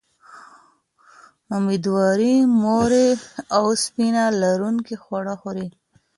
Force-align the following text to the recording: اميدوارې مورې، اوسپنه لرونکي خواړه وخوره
اميدوارې 1.55 2.35
مورې، 2.63 3.07
اوسپنه 3.59 4.23
لرونکي 4.41 4.95
خواړه 5.03 5.33
وخوره 5.37 5.65